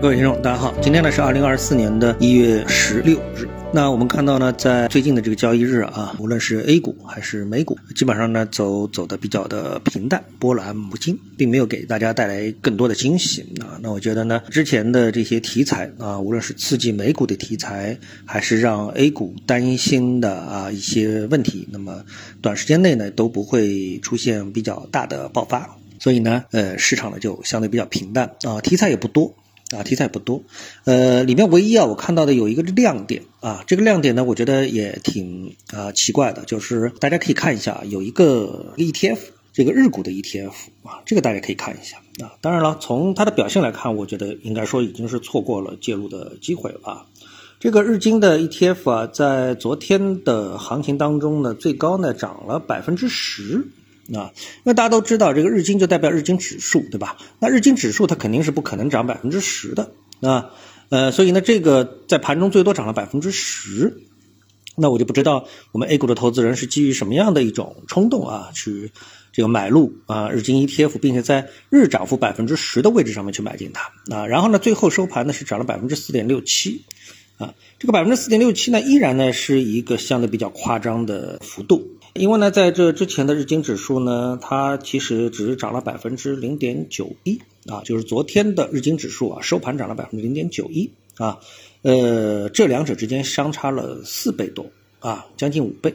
[0.00, 3.46] 各位听众，大家好，今天呢是二零二四年的一月十六日。
[3.70, 13.78] 那我们看到呢，在最近的这个交易日啊，无论是 A 股还是美股，基本上呢走走的比较的平淡，波澜不惊，并没有给大家带来更多的惊喜啊。
[13.82, 22.02] 那我觉得呢，之前的这些题材啊，无论是刺激美股的题材，还是让 A 股担心的啊一些问题，那么
[22.40, 29.34] 短时间内呢都不会出现比较大的爆发，所以呢，呃，市场呢就相对比较平淡啊，题材也不多。
[29.70, 30.42] 啊，题材不多，
[30.84, 39.18] 呃，里面唯一啊，我看到的有一个亮点啊，这个亮点呢，我觉得也挺啊奇怪的，就是大家可以看一下，有一个 ETF，
[39.52, 40.52] 这个日股的 ETF
[40.82, 42.32] 啊，这个大家可以看一下啊。
[42.40, 47.06] 当然了，从它的表现来看，我觉得应该说已经是错过了介入的机会了啊。
[47.60, 53.68] 这个日经的 ETF 啊，在昨天的行情当中呢，最高呢涨了百分之十。
[54.14, 54.32] 啊，
[54.64, 57.16] 那大家都知道，这个日经就代表日经指数，对吧？
[57.38, 60.50] 那日经指数它肯定是不可能涨百分之十的啊，
[60.88, 64.02] 呃，所以呢，这个在盘中最多涨了百分之十，
[64.76, 68.90] 那我就不知道我们 A 股的投资人是基于什么样的一种冲动啊，去
[69.32, 76.84] 这个买入啊日经 ETF，并且在日涨幅百分之十的位置上面去买进它啊，然后呢，最后收盘呢是涨了百分之四点六七
[77.38, 81.99] 啊，这个百分之四点六七呢，依然呢是一个相对比较夸张的幅度。
[82.12, 91.38] 因为呢，在这之前的日经指数呢，它其实只是涨了百分之零点九一啊，就是昨天的日经指数啊，收盘涨了百分之零点九一啊，
[91.82, 94.66] 呃，这两者之间相差了四倍多
[94.98, 95.94] 啊，将近五倍。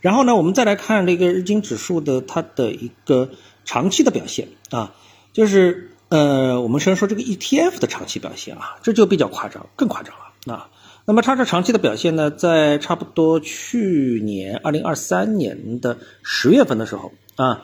[0.00, 3.30] 然后呢，我们再来看这个日经指数的它的一个
[3.64, 4.94] 长期的表现啊，
[5.32, 10.68] 就是呃，我们先说这个 ETF 的长期表现啊，这就比较夸张，更夸张了啊。
[11.08, 17.62] 那么它这长期的表现呢，在差不多去年二零二三年的十月份的时候啊，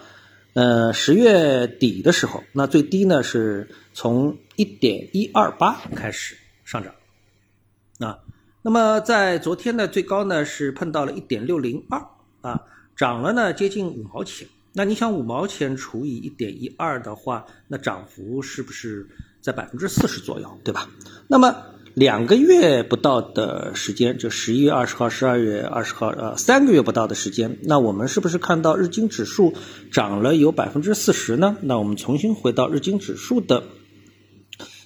[0.55, 6.95] 呃十月底的时候，那最低呢是从一点一二八开始上涨
[7.99, 8.21] 啊，
[8.63, 12.01] 那么在昨天呢最高呢是碰到了一点六零二
[12.43, 12.63] 啊，
[12.95, 14.47] 涨了呢接近五毛钱。
[14.73, 19.05] 那你想五毛钱除以一点一二的话，那涨幅是不是
[19.41, 20.89] 在百分之四十左右，对吧？
[21.27, 21.53] 那么。
[21.95, 29.53] 两个月不到的时间，就十一月二十号、十二月二十号，呃，三个月不到的时间，那我们是不是看到日经指数
[29.91, 31.57] 涨了有百分之四十呢？
[31.61, 33.65] 那我们重新回到日经指数的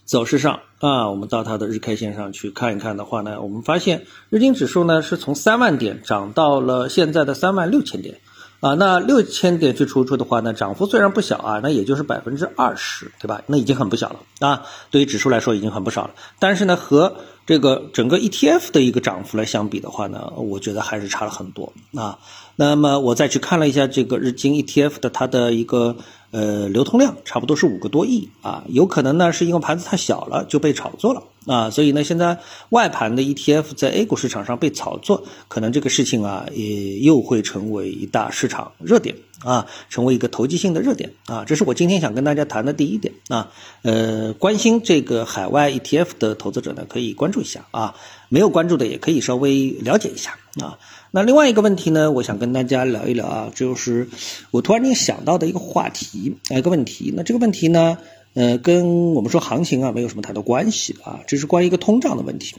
[0.04, 8.18] 走势上啊，我们到它的日 K 线上去看一看的话呢，我们发现日经指数呢是从三万点涨到了现在的三万六千点。
[8.60, 13.42] 啊，那六千点去出出的话呢，涨幅虽然不小啊，那也就是百分之二十，对吧？
[13.46, 16.14] 那已经很不小了啊，对于指数来说已经很不少了。
[16.38, 22.18] 但是呢，和这个整个 ETF 的一个涨幅来相比的话呢，我觉得还是差了很多啊。
[22.56, 25.96] 那么我再去看了一下这个日经 ETF 的它的一个。
[26.32, 32.38] 呃，流通量差不多是五个多亿啊，有可能呢是因为盘子太小了就被炒作了啊，所以呢现在
[32.70, 39.14] 外盘的 ETF 在 A 股市场上被炒作，可能这个事情啊也又会成为一大市场热点
[39.44, 43.50] 啊，成为一个投机性的热点啊，这是我今天想跟大家谈的第一点啊，
[43.82, 47.94] 呃，关心这个海外 ETF 的投资者呢可以关注一下啊，
[48.28, 50.78] 没有关注的也可以稍微了解一下啊。
[51.12, 54.08] 那另外一个问题呢，我想跟大家聊一聊啊，就是
[54.50, 57.14] 我突然间想到的一个话题，一个问题。
[57.16, 57.96] 那这个问题呢，
[58.36, 62.54] 呃，跟我们说行情啊没有什么太多关系啊，这是关于一个通胀的问题。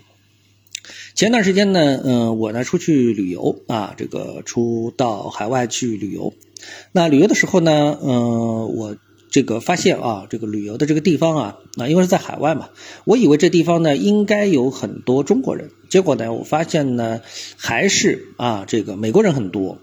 [1.16, 6.34] 前段时间呢，嗯，我呢出去旅游啊，这个出到海外去旅游。
[6.92, 8.98] 那旅游的时候呢，嗯，我。
[9.30, 12.70] 这个发现啊，这个旅游的这个地方啊，啊，因为是在海外嘛，
[13.04, 17.20] 我以为这地方呢应该有很多中国人，结果呢，我发现呢
[17.58, 19.80] 还是啊，这个美国人很多，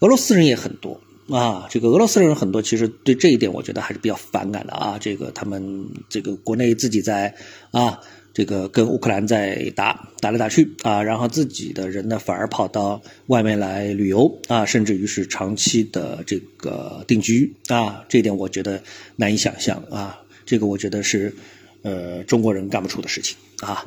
[0.00, 1.00] 俄罗斯人也很多
[1.32, 7.34] 啊，这个俄罗斯人很多，其实对这一点我觉得还是比较反感的啊，这个他们这个国内自己在
[7.70, 8.00] 啊。
[8.32, 18.80] 这个跟乌克兰在打打来打去啊，然后自己的人呢反而跑到外面来旅游啊，甚至于是长期的这个定居啊，这一点我觉得
[19.16, 21.34] 难以想象啊，这个我觉得是
[21.82, 23.84] 呃中国人干不出的事情啊。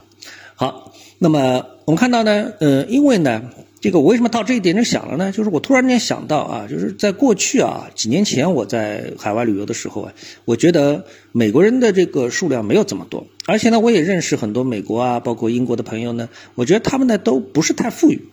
[0.56, 3.50] 好，那么我们看到呢，呃，因为呢。
[3.84, 5.34] 这个我为什么到这一点就想了呢？
[5.34, 10.14] 就是我突然间想到啊，就是在过去啊几年前我在海外旅游的时候啊，
[10.46, 18.30] 我觉得美国人的这个数量没有这么多，而且呢，我也认识很多美国啊，包括英国的朋友呢，我觉得他们呢都不是太富裕，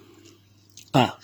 [0.93, 1.19] 啊，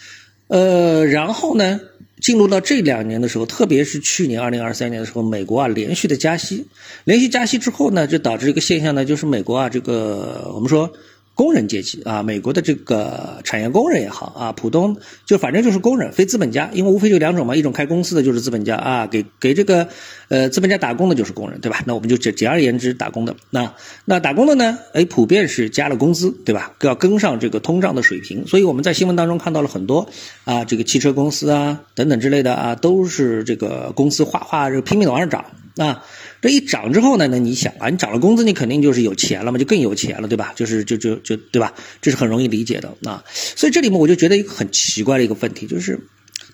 [0.49, 1.81] 呃，然后呢，
[2.21, 6.67] 进入到这两年的时候，特别是去年二零二三年的时候，美国啊连续的加息，
[7.05, 10.93] 连续加息之后呢，就导致一个现象呢，就是美国啊这个我们说。
[11.37, 14.97] 工人阶级啊，美国的这个产业工人也好啊，普通
[15.27, 19.87] 就反正就是工人，非资本家，因为无非就两种嘛，一种开公司的就是资本家啊，给给这个
[20.29, 21.83] 呃资本家打工的就是工人，对吧？
[21.87, 23.75] 那我们就简简而言之，打工的那
[24.06, 26.73] 那打工的呢，哎，普遍是加了工资，对吧？
[26.81, 30.09] 要跟上这个通胀的水平，所以我们在新闻当中看到了很多
[30.44, 35.44] 啊，这个汽车公司啊等等之类的啊，都是这个公司哗哗这拼命的往上涨
[35.77, 36.03] 啊。
[36.43, 40.53] 这一涨之后呢，那你想啊，你涨了工资，你肯定就是有钱了嘛，就更有钱了，对吧？
[40.55, 41.75] 就是就就就对吧？
[42.00, 43.25] 这是很容易理解的啊。
[43.26, 45.99] 所以这里面我就觉得一个很奇怪的一个问题，就是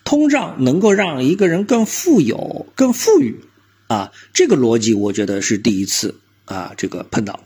[0.02, 3.38] 通胀能够让一个人更富有、更富裕
[3.86, 6.16] 啊，这个逻辑我觉得是第一次
[6.46, 7.38] 啊，这个碰到。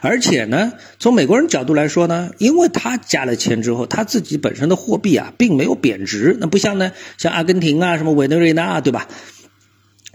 [0.00, 9.06] 而且呢，从美国人角度来说呢，因为他加了钱之后，他自己本身的货币啊，并没有贬值，那不像呢，像阿根廷啊，什么委内瑞拉，对吧？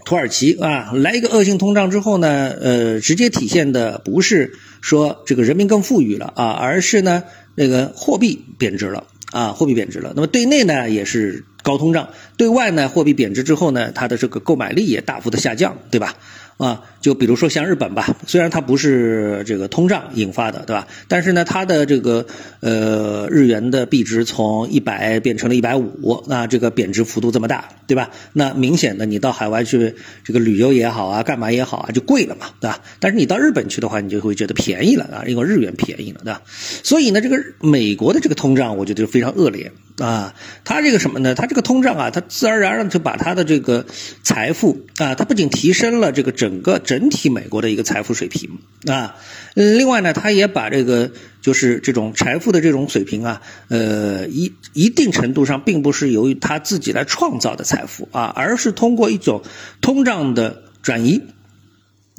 [0.04, 7.22] 土耳其啊，来一个恶性通胀之后呢，呃，直接体现的不是说这个人民更富裕了啊，而是呢
[7.54, 10.12] 那个货币贬值了啊，货币贬值了。
[10.14, 16.16] 那么对内呢也是高通胀，对外呢货币贬值之后呢，它的这个购买力也大幅的下降，对吧？
[16.62, 20.86] 啊，就比如说像日本吧，虽然它不是这个通胀引发的，对吧？
[21.08, 22.24] 但是呢，它的这个
[22.60, 28.10] 呃日元的币值从一百变成了一百五，那这个贬值幅度这么大，对吧？
[28.32, 32.78] 那明显的你到海外去这个旅游也好啊，干嘛也好啊，就贵了嘛，对吧？
[33.00, 36.42] 但是你到日本去的话，你就会觉得便宜了啊，因为日元便宜了，对吧？
[36.84, 39.72] 所以呢，这个美国的这个通胀，我觉得就非常恶劣。
[39.98, 40.34] 啊，
[40.64, 41.34] 它这个什么呢？
[41.34, 43.84] 它这个通胀啊，它自然而然就把它的这个
[44.22, 49.16] 财富啊，它不仅提升了这个整个整体美国的一个财富水平啊，
[49.54, 51.12] 另外呢，它也把这个
[51.42, 59.42] 就是这种财富的这种水平啊，呃，一一定程度上并不是由于他自己来创造的财富啊，而是通过一种
[59.82, 61.22] 通胀的转移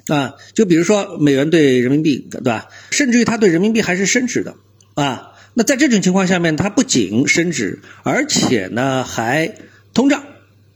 [0.06, 2.68] 啊，就比如说美元对人民币，对吧？
[2.92, 4.54] 甚至于它对人民币还是升值的
[4.94, 5.32] 啊。
[5.56, 9.54] 那在这种情况下面，它不仅升值，而且呢还
[9.94, 10.24] 通胀，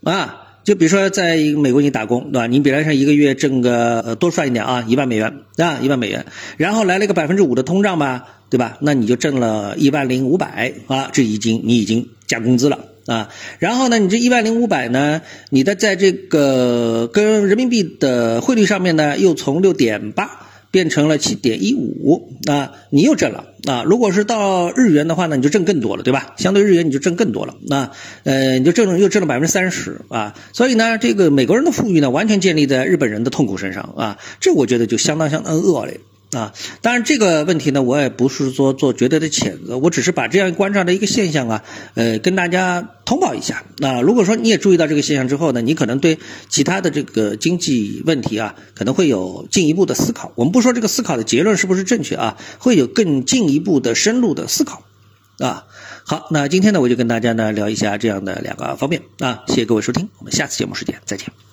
[0.05, 2.47] 啊，就比如说在美国你打工，对吧？
[2.47, 6.27] 你本来上一个月挣个呃多赚一点啊，一万美元啊，一万美元，
[6.57, 8.79] 然后来了一个百分之五的通胀吧，对吧？
[8.81, 13.31] 那你就挣了一万零五百啊，这已经你已经加工资了啊。
[13.59, 20.45] 然后呢，你这一万零五百呢，你的在这个跟人民币的汇率上面呢，又从六点八。
[20.71, 23.85] 变成了七点一五啊，你又挣了啊！
[23.85, 26.35] 如果是到日元的话呢，你就挣更多了，对吧？
[26.37, 27.91] 相对日元你就挣更多了，那
[28.25, 30.35] 呃，你就挣了又挣了百分之三十啊！
[30.53, 34.19] 所以呢，这个美国人的富裕呢，完全建立在日本人的痛苦身上啊！
[34.41, 36.01] 这我觉得就相当相当恶劣。
[36.33, 36.53] 啊，
[36.83, 41.65] 当然这个问题呢，我也不是说做绝对的谴责，我只是把这样观察的一个现象啊，
[41.95, 43.65] 呃，跟大家通报一下。
[43.79, 46.19] 那如果说你也注意到这个现象之后呢，你可能对
[46.51, 50.33] 其他的这个经济问题啊，可能会有进一步的思考。
[50.35, 54.83] 我们不说这个思考的结论是不是正确啊，会有更进一步的深入的思考。
[55.39, 55.65] 啊，
[56.05, 61.48] 好，那今天呢，我就跟大家呢聊一下这样的两个方面啊，谢谢各位收听，我们下次节目时间再见。